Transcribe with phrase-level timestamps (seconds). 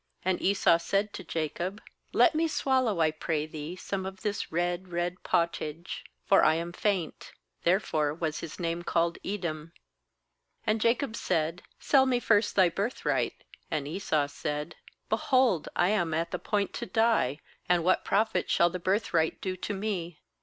[0.25, 1.79] 30And Esau said to Jacob:
[2.11, 6.73] 'Let me swallow, I pray thee, some of this red, red pottage; for I am
[6.73, 9.73] faint.' Therefore was Ms name called aEdom.
[10.67, 14.75] 31And Jacob said: 'Sell me first thy birth right.' ^And Esau said:
[15.07, 17.37] 'Behold, I am at the point to die;
[17.69, 20.17] and what profit shall the birthright do to me?'